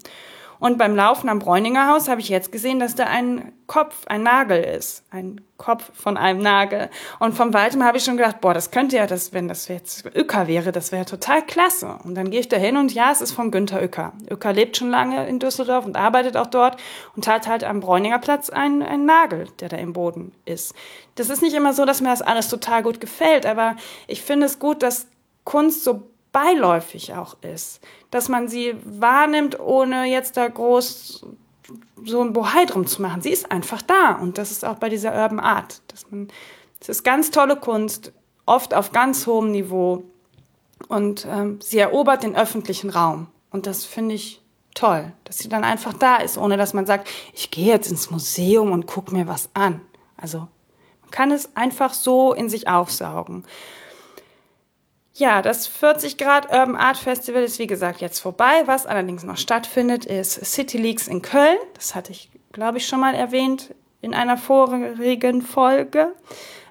Und 0.60 0.78
beim 0.78 0.96
Laufen 0.96 1.30
am 1.30 1.39
Bräuninger 1.39 1.88
Haus 1.88 2.10
habe 2.10 2.20
ich 2.20 2.28
jetzt 2.28 2.51
gesehen, 2.51 2.80
dass 2.80 2.96
da 2.96 3.06
ein 3.06 3.54
Kopf, 3.66 4.06
ein 4.08 4.24
Nagel 4.24 4.62
ist. 4.62 5.04
Ein 5.10 5.39
Kopf 5.58 5.92
von 5.94 6.18
einem 6.18 6.42
Nagel. 6.42 6.89
Und 7.20 7.34
vom 7.34 7.54
Weitem 7.54 7.84
habe 7.84 7.98
ich 7.98 8.04
schon 8.04 8.18
gedacht, 8.18 8.42
boah, 8.42 8.54
das 8.54 8.72
könnte 8.72 8.98
ja, 8.98 9.08
das, 9.08 9.32
wenn 9.32 9.48
das 9.48 9.70
jetzt 9.70 10.06
Uecker 10.06 10.48
wäre, 10.48 10.72
das 10.72 10.92
wäre 10.92 11.06
total 11.06 11.46
klasse. 11.46 11.98
Und 12.04 12.16
dann 12.16 12.30
gehe 12.30 12.42
ich 12.42 12.50
da 12.50 12.58
hin 12.58 12.75
und 12.75 12.94
ja, 12.94 13.12
es 13.12 13.22
ist 13.22 13.32
von 13.32 13.51
Günther 13.51 13.82
Uecker. 13.82 14.13
Uecker 14.30 14.51
lebt 14.51 14.75
schon 14.75 14.89
lange 14.89 15.28
in 15.28 15.39
Düsseldorf 15.39 15.86
und 15.86 15.96
arbeitet 15.96 16.36
auch 16.36 16.48
dort 16.48 16.78
und 17.16 17.28
hat 17.28 17.48
halt 17.48 17.63
am 17.63 17.80
Bräuninger 17.80 18.20
Platz 18.20 18.50
einen, 18.50 18.84
einen 18.84 19.06
Nagel, 19.06 19.48
der 19.62 19.70
da 19.70 19.78
im 19.78 19.94
Boden 19.94 20.34
ist. 20.44 20.74
Das 21.16 21.30
ist 21.30 21.42
nicht 21.42 21.56
immer 21.56 21.74
so, 21.74 21.86
dass 21.86 22.01
mir 22.01 22.10
das 22.10 22.22
alles 22.22 22.50
total 22.50 22.84
gut 22.84 23.00
gefällt, 23.00 23.46
aber 23.46 23.78
ich 24.08 24.22
finde 24.22 24.46
es 24.46 24.60
gut, 24.60 24.84
dass 24.84 25.08
Kunst 25.46 25.84
so 25.84 26.10
beiläufig 26.31 27.13
auch 27.13 27.36
ist. 27.41 27.81
Dass 28.12 28.29
man 28.29 28.48
sie 28.48 28.75
wahrnimmt, 28.83 29.59
ohne 29.59 30.05
jetzt 30.05 30.38
da 30.38 30.48
groß 30.48 31.25
so 32.03 32.21
ein 32.21 32.33
Bohai 32.33 32.65
drum 32.65 32.88
zu 32.88 33.01
machen. 33.01 33.21
Sie 33.21 33.31
ist 33.31 33.51
einfach 33.51 33.81
da. 33.81 34.13
Und 34.13 34.38
das 34.38 34.51
ist 34.51 34.65
auch 34.65 34.75
bei 34.75 34.89
dieser 34.89 35.13
Urban 35.13 35.39
Art. 35.39 35.81
Dass 35.88 36.09
man, 36.09 36.29
es 36.79 36.89
ist 36.89 37.03
ganz 37.03 37.31
tolle 37.31 37.55
Kunst, 37.55 38.12
oft 38.45 38.74
auf 38.74 38.91
ganz 38.91 39.27
hohem 39.27 39.51
Niveau. 39.51 40.03
Und 40.88 41.27
ähm, 41.29 41.59
sie 41.62 41.79
erobert 41.79 42.24
den 42.24 42.36
öffentlichen 42.36 42.89
Raum. 42.89 43.27
Und 43.51 43.67
das 43.67 43.86
finde 43.86 44.15
ich 44.15 44.41
toll, 44.74 45.12
dass 45.25 45.39
sie 45.39 45.50
dann 45.50 45.63
einfach 45.63 45.93
da 45.93 46.17
ist, 46.17 46.38
ohne 46.38 46.57
dass 46.57 46.74
man 46.74 46.86
sagt, 46.86 47.09
ich 47.33 47.51
gehe 47.51 47.67
jetzt 47.67 47.91
ins 47.91 48.12
Museum 48.12 48.71
und 48.71 48.88
gucke 48.88 49.13
mir 49.13 49.27
was 49.27 49.50
an. 49.53 49.81
Also 50.15 50.48
man 51.01 51.12
kann 51.12 51.31
es 51.31 51.55
einfach 51.55 51.93
so 51.93 52.33
in 52.33 52.50
sich 52.50 52.67
aufsaugen. 52.67 53.45
Ja, 55.13 55.42
das 55.42 55.68
40 55.68 56.18
Grad 56.18 56.51
Urban 56.51 56.75
Art 56.75 56.98
Festival 56.98 57.44
ist 57.44 57.60
wie 57.60 57.68
gesagt 57.68 58.01
jetzt 58.01 58.20
vorbei. 58.20 58.63
Was 58.66 58.86
allerdings 58.86 59.24
noch 59.24 59.38
stattfindet, 59.38 60.06
ist 60.06 60.46
City 60.46 60.78
Leaks 60.78 61.08
in 61.08 61.22
Köln. 61.22 61.58
Das 61.74 61.96
hatte 61.96 62.12
ich, 62.12 62.30
glaube 62.51 62.78
ich, 62.78 62.88
schon 62.88 63.00
mal 63.00 63.16
erwähnt 63.16 63.74
in 64.01 64.13
einer 64.13 64.38
vorigen 64.38 65.42
Folge. 65.42 66.13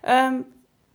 Ähm, 0.03 0.45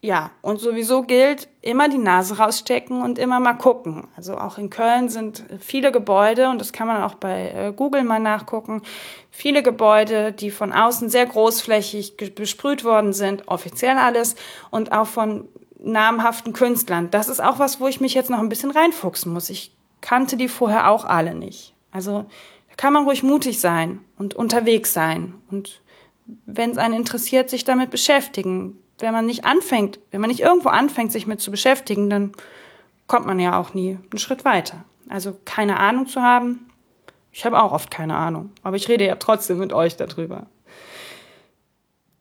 ja, 0.04 0.32
und 0.42 0.60
sowieso 0.60 1.04
gilt, 1.04 1.48
immer 1.62 1.88
die 1.88 1.98
Nase 1.98 2.38
rausstecken 2.38 3.02
und 3.02 3.18
immer 3.18 3.40
mal 3.40 3.54
gucken. 3.54 4.10
Also 4.18 4.38
auch 4.38 4.58
in 4.58 4.70
Köln 4.70 5.08
sind 5.08 5.46
viele 5.62 5.94
Gebäude, 5.94 6.50
und 6.50 6.60
das 6.60 6.74
kann 6.74 6.88
man 6.88 7.02
auch 7.04 7.14
bei 7.14 7.52
äh, 7.52 7.72
Google 7.74 8.04
mal 8.04 8.20
nachgucken, 8.20 8.82
viele 9.32 9.64
Gebäude, 9.64 10.34
die 10.34 10.52
von 10.52 10.74
außen 10.74 11.08
sehr 11.08 11.26
großflächig 11.26 12.18
besprüht 12.36 12.84
worden 12.84 13.14
sind, 13.14 13.48
offiziell 13.48 13.98
alles, 13.98 14.36
und 14.72 14.92
auch 14.92 15.08
von 15.08 15.48
namhaften 15.84 16.54
Künstlern. 16.54 17.12
Das 17.12 17.28
ist 17.28 17.42
auch 17.42 17.60
was, 17.60 17.80
wo 17.80 17.88
ich 17.88 18.02
mich 18.02 18.14
jetzt 18.14 18.30
noch 18.30 18.40
ein 18.40 18.50
bisschen 18.50 18.72
reinfuchsen 18.72 19.32
muss. 19.32 19.50
Ich 19.50 19.76
kannte 20.02 20.38
die 20.38 20.48
vorher 20.48 20.90
auch 20.90 21.06
alle 21.06 21.36
nicht. 21.36 21.74
Also 21.92 22.26
da 22.70 22.76
kann 22.76 22.94
man 22.94 23.06
ruhig 23.06 23.22
mutig 23.22 23.60
sein 23.60 24.00
und 24.18 24.34
unterwegs 24.34 24.94
sein 24.94 25.36
und 25.52 25.82
wenn 26.46 26.72
es 26.72 26.78
einen 26.78 26.94
interessiert, 26.94 27.50
sich 27.50 27.66
damit 27.66 27.90
beschäftigen. 27.90 28.80
Wenn 29.00 29.12
man 29.12 29.26
nicht 29.26 29.44
anfängt, 29.44 30.00
wenn 30.12 30.22
man 30.22 30.30
nicht 30.30 30.40
irgendwo 30.40 30.70
anfängt, 30.70 31.12
sich 31.12 31.28
mit 31.28 31.42
zu 31.42 31.52
beschäftigen, 31.52 32.10
dann 32.10 32.32
kommt 33.08 33.26
man 33.26 33.40
ja 33.40 33.60
auch 33.60 33.74
nie 33.74 33.98
einen 34.12 34.20
Schritt 34.20 34.46
weiter. 34.46 34.86
Also 35.10 35.38
keine 35.44 35.80
Ahnung 35.80 36.08
zu 36.08 36.22
haben, 36.22 36.70
ich 37.32 37.46
habe 37.46 37.62
auch 37.62 37.72
oft 37.72 37.92
keine 37.92 38.16
Ahnung, 38.16 38.52
aber 38.62 38.78
ich 38.78 38.88
rede 38.88 39.06
ja 39.06 39.16
trotzdem 39.16 39.58
mit 39.58 39.74
euch 39.74 39.98
darüber. 39.98 40.46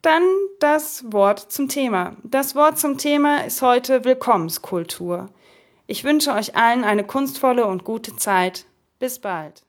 Dann 0.03 0.25
das 0.59 1.13
Wort 1.13 1.53
zum 1.53 1.69
Thema. 1.69 2.17
Das 2.25 2.57
Wort 2.57 2.77
zum 2.77 2.99
Thema 2.99 3.45
ist 3.45 3.63
heute 3.63 4.05
Willkommenskultur. 4.05 5.31
Ich 5.87 6.03
wünsche 6.03 6.33
euch 6.33 6.57
allen 6.57 6.83
eine 6.83 7.05
kunstvolle 7.05 7.67
und 7.67 7.85
gute 7.85 8.17
Zeit. 8.17 8.67
Bis 8.99 9.21
bald. 9.21 9.63